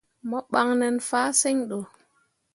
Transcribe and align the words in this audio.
Mo 0.29 0.39
ɓan 0.51 0.69
nen 0.81 0.95
fahsǝŋ 1.09 1.57
ɗo. 1.69 1.77